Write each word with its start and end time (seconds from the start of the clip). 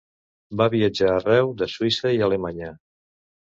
Va 0.61 0.65
viatjar 0.75 1.09
arreu 1.17 1.53
de 1.61 1.69
Suïssa 1.75 2.17
i 2.19 2.25
Alemanya. 2.31 2.75